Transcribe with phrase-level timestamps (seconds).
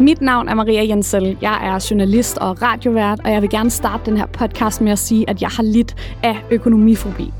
[0.00, 1.38] Mit navn er Maria Jensel.
[1.40, 4.98] Jeg er journalist og radiovært, og jeg vil gerne starte den her podcast med at
[4.98, 7.32] sige, at jeg har lidt af økonomifobi.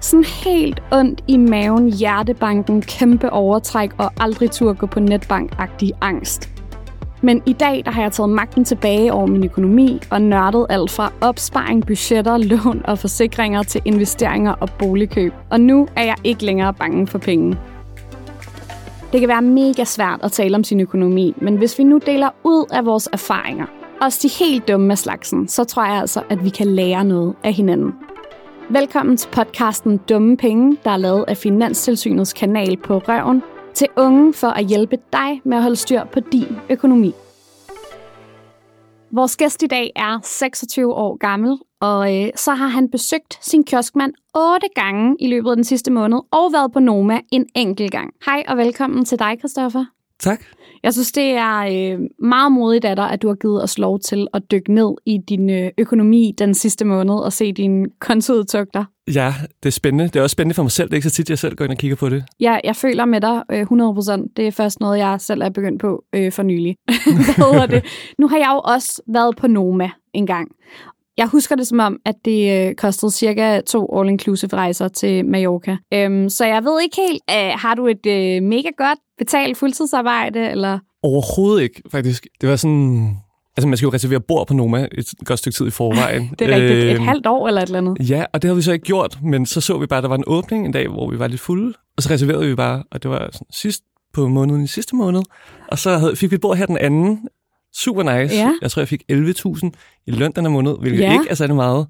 [0.00, 6.50] Sådan helt ondt i maven, hjertebanken, kæmpe overtræk og aldrig tur gå på netbank-agtig angst.
[7.22, 10.90] Men i dag der har jeg taget magten tilbage over min økonomi og nørdet alt
[10.90, 15.32] fra opsparing, budgetter, lån og forsikringer til investeringer og boligkøb.
[15.50, 17.58] Og nu er jeg ikke længere bange for penge.
[19.12, 22.30] Det kan være mega svært at tale om sin økonomi, men hvis vi nu deler
[22.44, 23.66] ud af vores erfaringer,
[24.00, 27.34] også de helt dumme af slagsen, så tror jeg altså, at vi kan lære noget
[27.44, 27.92] af hinanden.
[28.70, 33.42] Velkommen til podcasten Dumme Penge, der er lavet af Finanstilsynets kanal på Røven,
[33.74, 37.14] til unge for at hjælpe dig med at holde styr på din økonomi.
[39.10, 43.64] Vores gæst i dag er 26 år gammel, og øh, så har han besøgt sin
[43.64, 47.92] kioskmand otte gange i løbet af den sidste måned, og været på Noma en enkelt
[47.92, 48.14] gang.
[48.26, 49.84] Hej og velkommen til dig, Christoffer.
[50.20, 50.40] Tak.
[50.82, 54.00] Jeg synes, det er øh, meget modigt af dig, at du har givet os lov
[54.00, 58.84] til at dykke ned i din øh, økonomi den sidste måned og se dine kontoudtugter.
[59.14, 60.04] Ja, det er spændende.
[60.04, 60.88] Det er også spændende for mig selv.
[60.88, 62.24] Det er ikke så tit, jeg selv går ind og kigger på det.
[62.40, 64.32] Ja, jeg føler med dig øh, 100%.
[64.36, 66.76] Det er først noget, jeg selv er begyndt på øh, for nylig.
[67.36, 67.84] Hvad det?
[68.18, 70.48] Nu har jeg jo også været på Noma en gang.
[71.18, 75.76] Jeg husker det som om, at det øh, kostede cirka to all-inclusive rejser til Mallorca.
[75.94, 80.50] Øhm, så jeg ved ikke helt, øh, har du et øh, mega godt betalt fuldtidsarbejde,
[80.50, 80.78] eller?
[81.02, 82.26] Overhovedet ikke, faktisk.
[82.40, 83.16] Det var sådan...
[83.56, 86.30] Altså, man skal jo reservere bord på Noma et godt stykke tid i forvejen.
[86.38, 86.84] det er rigtigt.
[86.84, 88.10] Øh, et halvt år eller et eller andet.
[88.10, 90.08] Ja, og det har vi så ikke gjort, men så så vi bare, at der
[90.08, 92.82] var en åbning en dag, hvor vi var lidt fulde, og så reserverede vi bare,
[92.90, 93.82] og det var sådan sidst
[94.14, 95.22] på måneden i sidste måned,
[95.68, 97.28] og så havde, fik vi et bord her den anden,
[97.84, 98.34] super nice.
[98.34, 98.52] Ja.
[98.62, 99.70] Jeg tror, jeg fik 11.000
[100.06, 101.12] i løn den her måned, hvilket Ja.
[101.12, 101.86] ikke er særlig meget.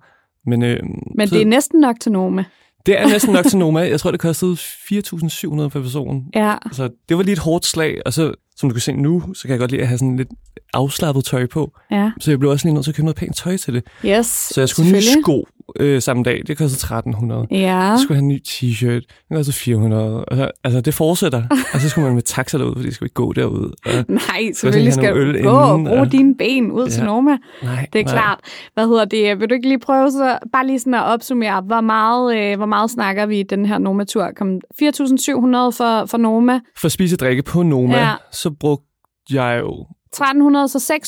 [0.47, 0.79] Men, øh,
[1.17, 2.45] Men så, det er næsten nok til Noma.
[2.87, 3.81] det er næsten nok til Noma.
[3.81, 6.25] Jeg tror, det kostede 4.700 per person.
[6.35, 6.55] Ja.
[6.73, 9.43] Så det var lige et hårdt slag, og så, som du kan se nu, så
[9.43, 10.29] kan jeg godt lide at have sådan lidt
[10.75, 11.73] afslappet tøj på.
[11.91, 12.11] Ja.
[12.21, 13.85] Så jeg blev også lige nødt til at købe noget pænt tøj til det.
[14.05, 15.47] Yes, Så jeg skulle nye sko
[15.81, 16.43] øh, samme dag.
[16.47, 17.47] Det kostede 1.300.
[17.51, 17.77] Ja.
[17.77, 19.01] Jeg skulle have en ny t-shirt.
[19.29, 20.25] Det kostede 400.
[20.25, 21.43] Og så, altså, det fortsætter.
[21.75, 23.73] og så skulle man med taxa derud, fordi det skulle ikke gå derud.
[23.87, 27.07] Og, Nej, selvfølgelig skal du gå og bruge og- dine ben ud til Ja.
[27.07, 27.37] Noma.
[27.63, 28.13] nej, Det er nej.
[28.15, 28.39] klart.
[28.75, 29.41] Hvad hedder det?
[29.41, 32.67] Vil du ikke lige prøve så bare lige sådan at opsummere, hvor meget, øh, hvor
[32.67, 34.29] meget snakker vi i den her Noma-tur?
[34.37, 34.49] Kom
[34.83, 38.13] 4.700 for, for Noma, For at spise og drikke på Noma, ja.
[38.33, 38.85] så brugte
[39.33, 40.23] jeg jo 1.300,
[40.69, 40.99] så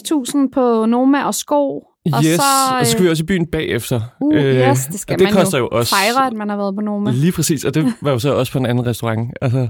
[0.47, 1.83] 6.000 på Noma og sko.
[2.13, 2.43] Og yes, så,
[2.81, 4.01] og så skulle vi også i byen bagefter.
[4.21, 6.75] uh, yes, det skal det man koster jo, jo også fejre, at man har været
[6.75, 7.11] på Noma.
[7.11, 9.31] Lige præcis, og det var jo så også på en anden restaurant.
[9.43, 9.69] Altså,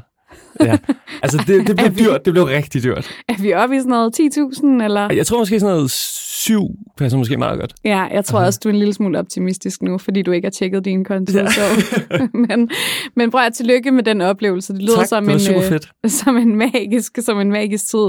[0.61, 0.79] ja.
[1.23, 2.25] altså det, det blev vi- dyrt.
[2.25, 3.11] Det blev rigtig dyrt.
[3.29, 5.13] Er vi oppe i sådan noget 10.000, eller?
[5.15, 5.91] Jeg tror måske sådan noget
[6.41, 6.63] syv
[6.97, 7.75] passer måske meget godt.
[7.85, 10.51] Ja, jeg tror også, du er en lille smule optimistisk nu, fordi du ikke har
[10.51, 11.39] tjekket din konto.
[11.39, 11.47] Ja.
[11.51, 11.61] Så.
[12.49, 12.71] men,
[13.17, 14.73] men prøv at tillykke med den oplevelse.
[14.73, 15.89] Det lyder tak, som det en, øh, fedt.
[16.21, 18.09] som en magisk, som en magisk tid.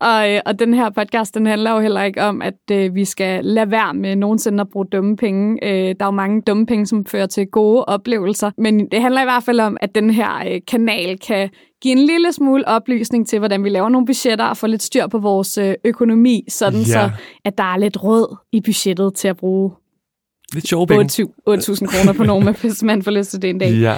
[0.00, 3.04] Og, øh, og den her podcast, den handler jo heller ikke om, at øh, vi
[3.04, 5.64] skal lade være med nogensinde at bruge dumme penge.
[5.64, 8.50] Øh, der er jo mange dumme penge, som fører til gode oplevelser.
[8.58, 11.50] Men det handler i hvert fald om, at den her øh, kanal kan
[11.82, 15.06] give en lille smule oplysning til, hvordan vi laver nogle budgetter og få lidt styr
[15.06, 16.84] på vores øh, økonomi, sådan Ja.
[16.84, 17.10] så,
[17.44, 19.70] at der er lidt råd i budgettet til at bruge
[20.52, 21.04] Lidt sjove penge.
[21.04, 23.70] 8.000 8.000 kroner på Noma, hvis man får lyst til det en dag.
[23.72, 23.96] Ja.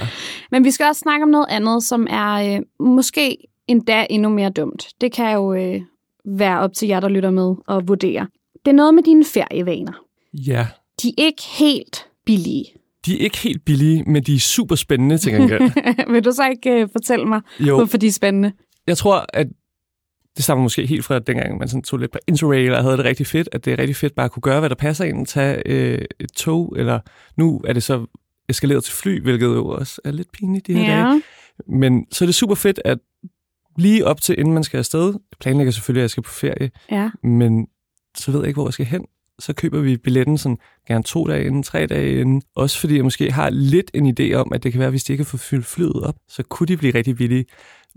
[0.51, 3.37] Men vi skal også snakke om noget andet, som er øh, måske
[3.67, 4.87] endda endnu mere dumt.
[5.01, 5.81] Det kan jo øh,
[6.25, 8.27] være op til jer, der lytter med og vurdere.
[8.65, 9.93] Det er noget med dine ferievaner.
[10.33, 10.67] ja.
[11.03, 12.65] De er ikke helt billige.
[13.05, 15.61] De er ikke helt billige, men de er super spændende til gengæld.
[16.13, 18.51] Vil du så ikke øh, fortælle mig, Jo, hvorfor de er spændende?
[18.87, 19.47] jeg tror, at
[20.35, 23.05] det stammer måske helt fra dengang, man sådan tog lidt på Interrail og havde det
[23.05, 25.25] rigtig fedt, at det er rigtig fedt bare at kunne gøre, hvad der passer ind,
[25.25, 26.99] tage øh, et tog, eller
[27.37, 28.05] nu er det så
[28.49, 31.07] eskaleret til fly, hvilket jo også er lidt pinligt de her dage.
[31.07, 31.21] Ja.
[31.67, 32.97] Men så er det super fedt, at
[33.77, 36.71] lige op til, inden man skal afsted, jeg planlægger selvfølgelig, at jeg skal på ferie,
[36.91, 37.09] ja.
[37.23, 37.67] men
[38.17, 39.05] så ved jeg ikke, hvor jeg skal hen.
[39.39, 42.41] Så køber vi billetten sådan gerne to dage inden, tre dage inden.
[42.55, 45.13] Også fordi jeg måske har lidt en idé om, at det kan være, hvis de
[45.13, 47.45] ikke har fået fyldt flyet op, så kunne de blive rigtig billige.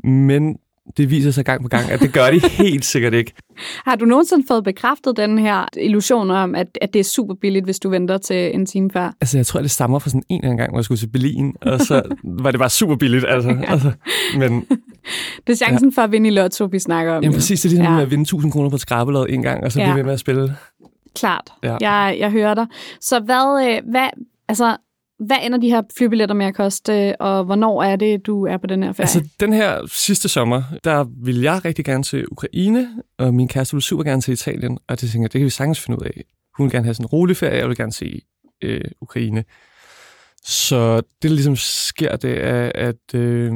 [0.04, 0.56] Men
[0.96, 3.32] det viser sig gang på gang, at det gør de helt sikkert ikke.
[3.84, 7.64] Har du nogensinde fået bekræftet den her illusion om, at, at det er super billigt,
[7.64, 9.12] hvis du venter til en time før?
[9.20, 11.06] Altså, jeg tror, det stammer fra sådan en eller anden gang, hvor jeg skulle til
[11.06, 13.24] Berlin, og så var det bare super billigt.
[13.28, 13.72] Altså, Ja.
[13.72, 13.92] altså,
[14.38, 14.66] men
[15.46, 16.00] Det er chancen ja.
[16.00, 17.22] for at vinde i Lotto, vi snakker om.
[17.22, 18.02] jamen, præcis, det er ligesom Ja.
[18.02, 19.86] at vinde 1000 kroner på et skrabelod en gang, og så Ja.
[19.86, 20.54] blive ved med at spille.
[21.14, 21.52] Klart.
[21.62, 21.76] Ja.
[21.80, 22.66] Jeg, jeg hører dig.
[23.00, 24.08] Så hvad, øh, hvad,
[24.48, 24.76] altså,
[25.18, 28.66] hvad ender de her flybilletter med at koste, og hvornår er det, du er på
[28.66, 29.04] den her ferie?
[29.04, 32.88] Altså, den her sidste sommer, der ville jeg rigtig gerne til Ukraine,
[33.18, 35.50] og min kæreste ville super gerne til Italien, og det tænker jeg, det kan vi
[35.50, 36.24] sagtens finde ud af.
[36.56, 38.20] Hun vil gerne have sådan en rolig ferie, jeg vil gerne se
[38.62, 39.44] øh, Ukraine.
[40.44, 43.52] Så det, der ligesom sker, det er, at øh,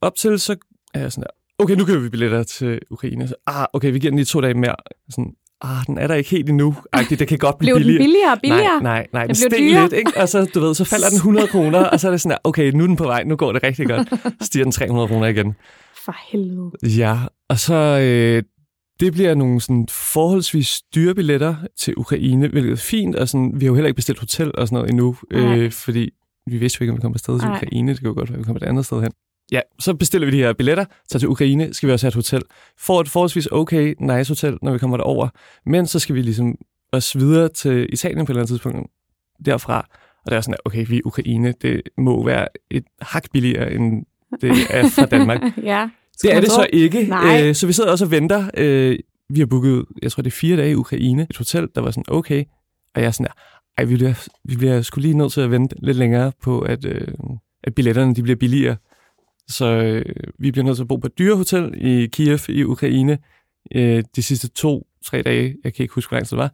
[0.00, 0.56] op til, så
[0.94, 1.30] er jeg sådan der,
[1.64, 3.28] okay, nu køber vi billetter til Ukraine.
[3.28, 4.76] Så, ah, okay, vi giver den lige to dage mere.
[5.10, 6.74] Sådan, ah, den er der ikke helt endnu.
[6.92, 8.02] Ej, det, kan godt blive Blev billigere.
[8.04, 8.82] billigere og billigere?
[8.82, 9.26] Nej, nej, nej.
[9.26, 9.82] Den Den blev dyrere?
[9.82, 10.12] lidt, ikke?
[10.16, 12.70] Og så, du ved, så falder den 100 kroner, og så er det sådan, okay,
[12.70, 14.08] nu er den på vej, nu går det rigtig godt.
[14.40, 15.54] Så stiger den 300 kroner igen.
[16.04, 16.70] For helvede.
[16.82, 17.18] Ja,
[17.48, 18.42] og så øh,
[19.00, 23.64] det bliver nogle sådan forholdsvis dyre billetter til Ukraine, hvilket er fint, og sådan, vi
[23.64, 25.58] har jo heller ikke bestilt hotel og sådan noget endnu, Nej.
[25.58, 26.10] øh, fordi
[26.46, 27.48] vi vidste jo ikke, om vi kommer afsted til.
[27.48, 27.92] Ukraine.
[27.94, 29.12] Det jo godt være, at vi kommer et andet sted hen.
[29.52, 32.14] Ja, så bestiller vi de her billetter, tager til Ukraine, skal vi også have et
[32.14, 32.42] hotel.
[32.78, 35.28] Får et forholdsvis okay, nice hotel, når vi kommer derover.
[35.66, 36.54] Men så skal vi ligesom
[36.92, 38.90] også videre til Italien på et eller andet tidspunkt
[39.44, 39.88] derfra.
[40.24, 43.72] Og der er sådan, at okay, vi er Ukraine, det må være et hak billigere,
[43.72, 44.04] end
[44.40, 45.40] det er fra Danmark.
[45.62, 45.88] ja.
[46.22, 47.06] Det er det så ikke.
[47.06, 47.48] Nej.
[47.48, 48.50] Øh, så vi sidder også og venter.
[48.56, 48.98] Øh,
[49.30, 51.90] vi har booket, jeg tror det er fire dage i Ukraine, et hotel, der var
[51.90, 52.44] sådan okay.
[52.94, 53.32] Og jeg er sådan der,
[53.78, 56.84] ej, vi bliver, vi bliver sgu lige nødt til at vente lidt længere på, at,
[56.84, 57.08] øh,
[57.64, 58.76] at billetterne de bliver billigere.
[59.48, 60.04] Så øh,
[60.38, 63.18] vi bliver nødt til at bo på et dyrehotel i Kiev i Ukraine
[63.74, 65.54] øh, de sidste to-tre dage.
[65.64, 66.52] Jeg kan ikke huske, hvor lang tid det var.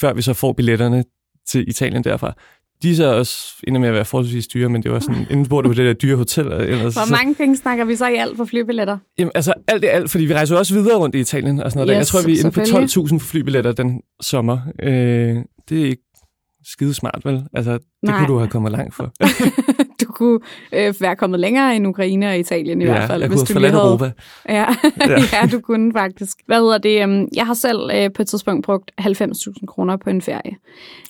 [0.00, 1.04] Før vi så får billetterne
[1.48, 2.32] til Italien derfra.
[2.82, 5.46] De er så også ender med at være forholdsvis dyre, men det var sådan, inden
[5.48, 6.46] bor du på det der dyre hotel.
[6.46, 8.98] Ellers, Hvor så- mange penge snakker vi så i alt for flybilletter?
[9.18, 11.78] Jamen, altså alt det alt, fordi vi rejser også videre rundt i Italien og sådan
[11.78, 11.88] noget.
[11.88, 11.94] der.
[11.94, 13.18] Jeg Yes, tror, vi er inde på selvfølgelig.
[13.20, 14.58] 12.000 flybilletter den sommer.
[14.82, 15.36] Øh,
[15.68, 16.02] det er ikke
[16.64, 17.44] skide smart, vel?
[17.54, 18.18] Altså, det Nej.
[18.18, 19.12] kunne du have kommet langt for.
[20.18, 20.40] kunne
[20.72, 23.20] øh, være kommet længere end Ukraine og Italien i ja, hvert fald.
[23.20, 23.84] jeg hvis kunne du lige havde...
[23.84, 24.10] Europa.
[24.48, 24.66] Ja,
[25.08, 25.18] Ja.
[25.32, 25.48] ja.
[25.52, 26.36] du kunne faktisk.
[26.46, 27.02] Hvad hedder det?
[27.02, 30.56] øhm, Jeg har selv øh, på et tidspunkt brugt 90.000 kroner på en ferie.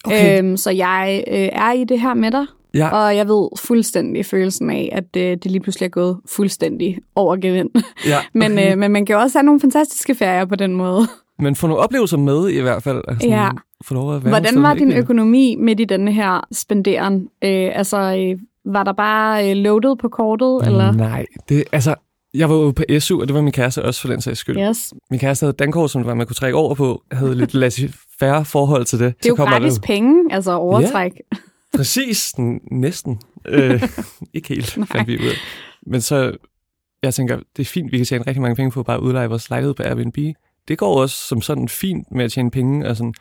[0.04, 0.38] Okay.
[0.38, 4.26] Øhm, så jeg øh, er i det her med dig, Ja, og jeg ved fuldstændig
[4.26, 7.70] følelsen af, at øh, det lige pludselig er gået fuldstændig over gevind.
[8.06, 8.18] ja.
[8.40, 8.72] Men, okay.
[8.72, 11.00] øh, men man kan jo også have nogle fantastiske ferier på den måde.
[11.38, 13.02] Men få nogle oplevelser med i hvert fald.
[13.08, 13.48] Altså, Ja.
[13.84, 17.28] Få lov at være Hvordan var din økonomi midt i denne her spenderen?
[17.44, 18.38] Øh, altså, øh,
[18.72, 20.92] var der bare øh, loaded på kortet, eller?
[20.92, 21.94] Nej, det, altså,
[22.34, 24.58] jeg var jo på SU, og det var min kæreste også for den sags skyld.
[24.58, 24.94] Yes.
[25.10, 28.84] Min kæreste havde dankort, som var, man kunne trække over på, havde lidt laissez-faire forhold
[28.84, 29.14] til det.
[29.22, 31.12] Det er jo gratis penge, altså overtræk.
[31.76, 33.20] Præcis, n- næsten.
[33.46, 33.82] Øh,
[34.34, 35.34] ikke helt, fandt vi ud af.
[35.86, 36.32] Men så,
[37.02, 39.28] jeg tænker, det er fint, vi kan tjene rigtig mange penge på at bare udleje
[39.28, 40.18] vores lejlighed på Airbnb.
[40.68, 43.14] Det går også som sådan fint med at tjene penge, og sådan.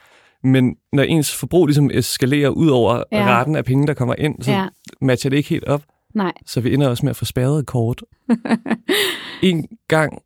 [0.43, 3.17] men når ens forbrug ligesom eskalerer ud over Ja.
[3.19, 3.27] ja.
[3.27, 4.67] raten af penge, der kommer ind, så Ja.
[5.01, 5.83] Matcher det ikke helt op.
[6.15, 6.33] Nej.
[6.45, 8.03] Så vi ender også med at få spærret et kort.
[9.43, 10.21] en gang,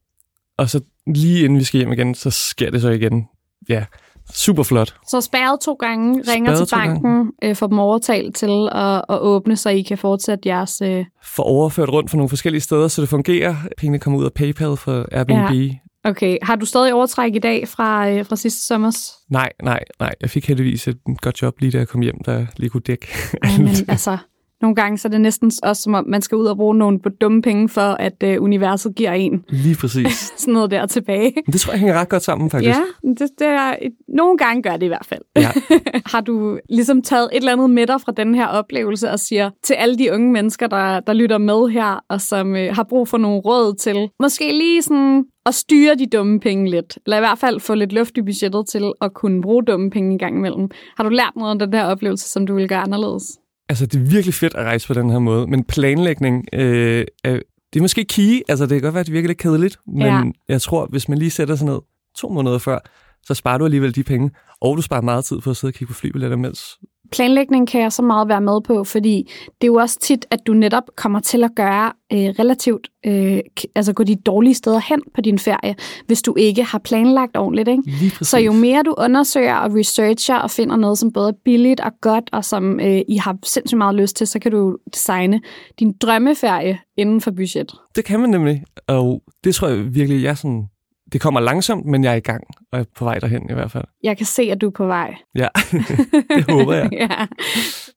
[0.57, 3.27] og så lige inden vi skal hjem igen, så sker det så igen.
[3.69, 3.85] Ja,
[4.33, 4.95] super flot.
[5.07, 7.01] Så spærret to gange, ringer Spærret til to gange.
[7.01, 10.81] banken, øh, får dem overtalt til at, at åbne, så I kan fortsætte jeres...
[10.81, 11.05] Øh...
[11.23, 13.55] får overført rundt fra nogle forskellige steder, så det fungerer.
[13.77, 15.51] Pengene kommer ud af PayPal fra Airbnb.
[15.51, 15.75] Ja.
[16.03, 19.13] Okay, har du stadig overtræk i dag fra, øh, fra sidste sommers?
[19.29, 20.13] Nej, nej, nej.
[20.21, 23.07] Jeg fik heldigvis et godt job lige da jeg kom hjem, der lige kunne dække.
[23.43, 24.17] Ej, men altså,
[24.61, 26.99] nogle gange så er det næsten også som om, man skal ud og bruge nogle
[27.21, 30.31] dumme penge for, at øh, universet giver en lige præcis.
[30.37, 31.33] sådan noget der tilbage.
[31.51, 32.77] Det tror jeg hænger ret godt sammen, faktisk.
[32.77, 33.75] Ja, det, det er,
[34.07, 35.21] nogle gange gør det i hvert fald.
[35.35, 35.51] Ja.
[36.13, 39.49] har du ligesom taget et eller andet med dig fra den her oplevelse og siger
[39.63, 43.07] til alle de unge mennesker, der, der lytter med her, og som øh, har brug
[43.07, 47.19] for nogle råd til måske lige sådan at styre de dumme penge lidt, eller i
[47.19, 50.37] hvert fald få lidt luft i budgettet til at kunne bruge dumme penge i gang
[50.37, 50.69] imellem.
[50.97, 53.40] Har du lært noget om den her oplevelse, som du vil gøre anderledes?
[53.71, 57.39] Altså, det er virkelig fedt at rejse på den her måde, men planlægning, øh, er,
[57.73, 58.41] det er måske key.
[58.49, 60.23] Altså, det kan godt være, at det virker lidt kedeligt, men Ja.
[60.47, 61.79] jeg tror, hvis man lige sætter sig ned
[62.17, 62.79] to måneder før,
[63.23, 65.73] så sparer du alligevel de penge, og du sparer meget tid på at sidde og
[65.73, 66.77] kigge på flybilletter, mens
[67.11, 70.39] Planlægning kan jeg så meget være med på, fordi det er jo også tit, at
[70.47, 73.39] du netop kommer til at gøre øh, relativt, øh,
[73.75, 75.75] altså gå de dårlige steder hen på din ferie,
[76.05, 77.67] hvis du ikke har planlagt ordentligt.
[77.67, 77.83] Ikke?
[78.21, 81.91] Så jo mere du undersøger og researcher og finder noget, som både er billigt og
[82.01, 85.41] godt, og som øh, I har sindssygt meget lyst til, så kan du designe
[85.79, 87.71] din drømmeferie inden for budget.
[87.95, 90.67] Det kan man nemlig, og det tror jeg virkelig, jeg sådan...
[91.13, 93.71] Det kommer langsomt, men jeg er i gang, og er på vej derhen i hvert
[93.71, 93.83] fald.
[94.03, 95.15] Jeg kan se, at du er på vej.
[95.35, 95.47] Ja,
[96.35, 96.89] det håber jeg.
[96.91, 97.25] ja.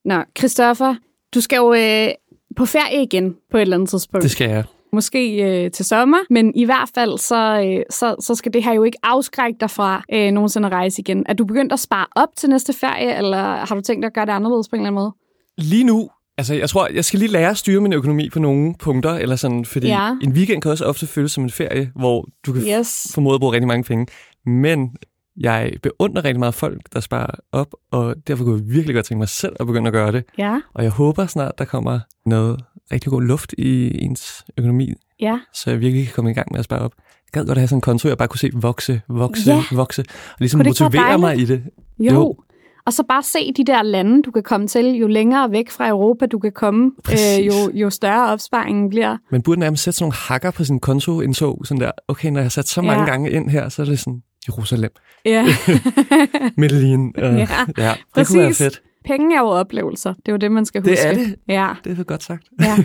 [0.05, 0.95] Nå, Christoffer,
[1.35, 2.07] du skal jo øh,
[2.55, 4.23] på ferie igen på et eller andet tidspunkt.
[4.23, 4.63] Det skal jeg.
[4.93, 8.73] Måske øh, til sommer, men i hvert fald så, øh, så, så skal det her
[8.73, 11.25] jo ikke afskrække dig fra øh, nogensinde at rejse igen.
[11.29, 14.13] Er du begyndt at spare op til næste ferie, eller har du tænkt dig at
[14.13, 15.13] gøre det anderledes på en eller anden måde?
[15.57, 18.75] Lige nu, altså jeg tror, jeg skal lige lære at styre min økonomi på nogle
[18.79, 20.15] punkter, eller sådan, fordi Ja.
[20.23, 23.07] en weekend kan også ofte føles som en ferie, hvor du kan yes.
[23.13, 24.07] Formode at bruge rigtig mange penge.
[24.45, 24.89] Men
[25.39, 29.19] jeg beundrer rigtig meget folk, der sparer op, og derfor kunne jeg virkelig godt tænke
[29.19, 30.23] mig selv at begynde at gøre det.
[30.37, 32.59] Ja, Og jeg håber snart, der kommer noget
[32.91, 35.39] rigtig god luft i ens økonomi, ja.
[35.53, 36.91] så jeg virkelig kan komme i gang med at spare op.
[36.97, 39.63] Jeg gad godt have sådan en konto, jeg bare kunne se vokse, vokse, Ja.
[39.71, 41.63] vokse, og ligesom motivere mig i det.
[41.99, 42.13] Jo.
[42.13, 42.35] Jo.
[42.85, 44.85] Og så bare se de der lande, du kan komme til.
[44.85, 49.17] Jo længere væk fra Europa du kan komme, øh, jo, jo større opsparingen bliver.
[49.31, 52.39] Man burde nærmest sætte sådan nogle hakker på sin konto, indså sådan der, okay, når
[52.39, 53.09] jeg har sat så mange Ja.
[53.09, 54.91] gange ind her, så er det sådan, Jerusalem,
[55.25, 55.45] Ja.
[56.57, 57.05] Medellin.
[57.07, 58.57] Uh, Ja, ja, det kunne være præcis.
[58.57, 58.81] fedt.
[59.05, 60.13] Penge er jo oplevelser.
[60.13, 61.07] Det er jo det, man skal Det huske.
[61.07, 61.35] er det.
[61.47, 62.43] Ja, Det er godt sagt.
[62.61, 62.75] ja.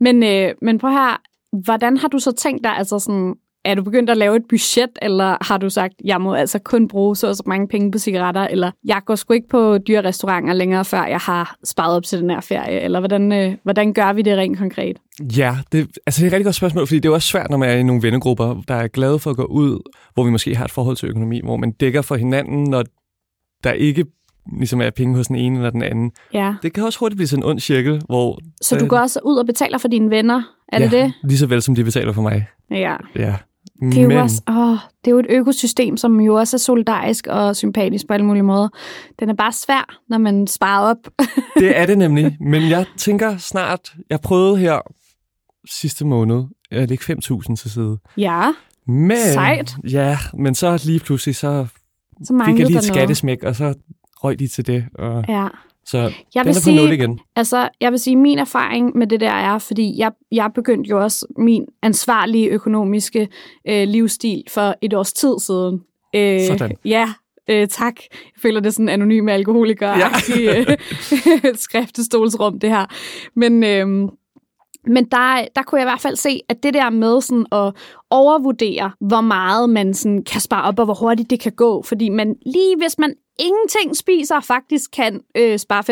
[0.00, 1.20] Men, øh, men prøv her,
[1.64, 3.34] hvordan har du så tænkt dig, altså sådan,
[3.66, 6.88] er du begyndt at lave et budget, eller har du sagt, jeg må altså kun
[6.88, 10.04] bruge så og så mange penge på cigaretter, eller jeg går sgu ikke på dyre
[10.04, 13.92] restauranter længere, før jeg har sparet op til den her ferie, eller hvordan, øh, hvordan
[13.92, 14.96] gør vi det rent konkret?
[15.36, 17.56] Ja, det, altså det er et rigtig godt spørgsmål, fordi det er også svært, når
[17.56, 20.56] man er i nogle vennegrupper, der er glade for at gå ud, hvor vi måske
[20.56, 22.84] har et forhold til økonomi, hvor man dækker for hinanden, når
[23.64, 24.04] der ikke
[24.58, 26.12] ligesom er penge hos den ene eller den anden.
[26.32, 26.54] Ja.
[26.62, 28.38] Det kan også hurtigt blive sådan en ond cirkel, hvor...
[28.62, 31.12] Så du går også ud og betaler for dine venner, er det ja, det?
[31.24, 32.46] Lige så vel som de betaler for mig.
[32.70, 32.96] Ja.
[33.16, 33.34] Ja.
[33.80, 36.58] Det er, jo Men, også, åh, det er jo et økosystem, som jo også er
[36.58, 38.68] solidarisk og sympatisk på alle mulige måder.
[39.20, 40.96] Den er bare svær, når man sparer op.
[41.60, 42.36] det er det nemlig.
[42.40, 43.94] Men jeg tænker snart...
[44.10, 44.78] Jeg prøvede her
[45.70, 47.98] sidste måned at lægge 5.000 til side.
[48.16, 48.52] ja,
[48.86, 49.76] Men, Sejt.
[49.90, 51.66] Ja, men så lige pludselig, så
[52.24, 52.84] så fik jeg lige et noget.
[52.84, 53.74] skattesmæk, og så
[54.24, 54.84] røg de til det.
[54.94, 55.48] Og, Ja.
[55.86, 57.20] Så Jeg den vil er sige, igen.
[57.36, 61.02] Altså, jeg vil sige, min erfaring med det der er, fordi jeg, jeg begyndte jo
[61.02, 63.28] også min ansvarlige økonomiske
[63.68, 65.80] øh, livsstil for et års tid siden.
[66.14, 66.76] Øh, Sådan.
[66.84, 67.08] Ja,
[67.50, 67.94] øh, tak.
[68.10, 70.08] Jeg føler, det er sådan en anonym alkoholiker ja.
[70.70, 70.76] øh,
[71.66, 72.86] skriftestolsrum, det her.
[73.34, 73.86] Men, øh,
[74.86, 77.72] men der, der kunne jeg i hvert fald se, at det der med sådan at
[78.10, 81.82] overvurdere, hvor meget man sådan kan spare op, og hvor hurtigt det kan gå.
[81.82, 85.82] Fordi man lige hvis man ingenting spiser, faktisk kan øh, spare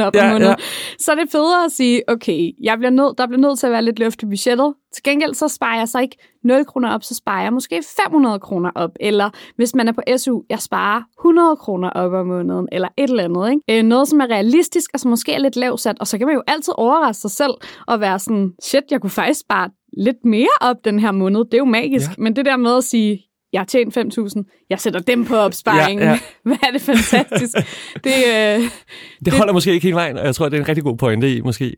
[0.00, 0.64] 5.000 op Ja, om måneden, ja.
[0.98, 3.72] så er det federe at sige, okay, jeg bliver nødt, der bliver nødt til at
[3.72, 4.74] være lidt løft i budgettet.
[4.94, 8.38] Til gengæld så sparer jeg så ikke 0 kroner op, så sparer jeg måske 500
[8.38, 8.90] kroner op.
[9.00, 13.10] Eller hvis man er på SU, jeg sparer 100 kroner op om måneden, eller et
[13.10, 13.50] eller andet.
[13.50, 13.78] Ikke?
[13.78, 15.96] Øh, noget, som er realistisk, og som måske er lidt lavsat.
[16.00, 17.52] Og så kan man jo altid overraske sig selv
[17.86, 21.44] og være sådan, shit, jeg kunne faktisk spare lidt mere op den her måned.
[21.44, 22.08] Det er jo magisk.
[22.08, 22.14] Ja.
[22.18, 23.22] Men det der med at sige,
[23.52, 26.04] jeg har tjent 5.000, jeg sætter dem på opsparingen.
[26.06, 26.18] Ja, Ja.
[26.48, 27.54] Hvad er det fantastisk.
[28.04, 28.60] det, øh,
[29.24, 31.36] Det holder måske ikke hele vejen, og jeg tror, det er en rigtig god pointe
[31.36, 31.76] i måske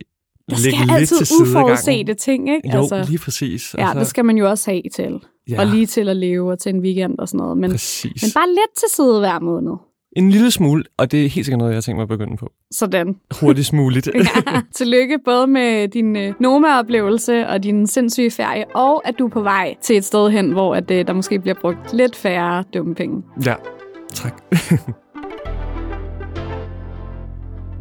[0.50, 2.71] der skal lidt altid til uforudsete ting, ikke?
[2.75, 3.75] Jo, altså, lige præcis.
[3.78, 5.21] Ja, det skal man jo også have til.
[5.49, 5.61] Ja.
[5.61, 7.59] Og lige til at leve og til en weekend og sådan noget.
[7.59, 8.23] Men, præcis.
[8.23, 9.73] men bare lidt til side hver måned.
[10.16, 12.37] En lille smule, og det er helt sikkert noget, jeg har tænkt mig at begynde
[12.37, 12.50] på.
[12.71, 13.16] Sådan.
[13.40, 14.09] Hurtigst muligt.
[14.14, 14.61] Ja.
[14.75, 19.42] Tillykke både med din øh, Noma-oplevelse og din sindssyge ferie, og at du er på
[19.42, 22.94] vej til et sted hen, hvor at, øh, der måske bliver brugt lidt færre dumme
[22.94, 23.23] penge.
[23.47, 23.54] ja,
[24.14, 24.42] tak.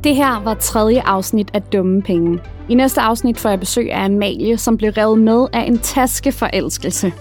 [0.04, 2.40] Det her var tredje afsnit af Dumme Penge.
[2.70, 7.14] I næste afsnit får jeg besøg af Amalie, som blev revet med af en taskeforelskelse.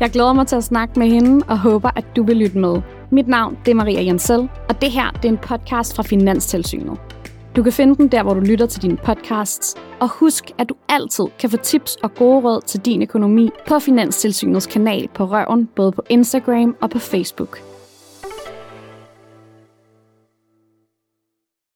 [0.00, 2.80] Jeg glæder mig til at snakke med hende og håber, at du vil lytte med.
[3.14, 6.98] Mit navn det er Maria Jensel, og det her det er en podcast fra Finanstilsynet.
[7.56, 9.76] Du kan finde den der, hvor du lytter til dine podcasts.
[10.00, 13.78] Og husk, at du altid kan få tips og gode råd til din økonomi på
[13.78, 17.73] Finanstilsynets kanal på Røven, både på Instagram og på Facebook.